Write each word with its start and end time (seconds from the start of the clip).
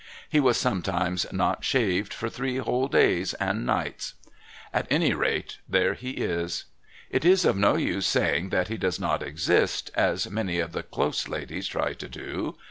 He 0.27 0.39
was 0.39 0.57
sometimes 0.57 1.27
not 1.31 1.63
shaved 1.63 2.11
for 2.11 2.27
three 2.27 2.57
whole 2.57 2.87
days 2.87 3.35
and 3.35 3.67
nights. 3.67 4.15
At 4.73 4.87
any 4.89 5.13
rate, 5.13 5.59
there 5.69 5.93
he 5.93 6.09
is. 6.13 6.65
It 7.11 7.23
is 7.23 7.45
of 7.45 7.55
no 7.55 7.75
use 7.75 8.07
saying 8.07 8.49
that 8.49 8.67
he 8.67 8.77
does 8.77 8.99
not 8.99 9.21
exist, 9.21 9.91
as 9.93 10.27
many 10.27 10.57
of 10.57 10.71
the 10.71 10.81
Close 10.81 11.27
ladies 11.27 11.67
try 11.67 11.93
to 11.93 12.07
do. 12.09 12.57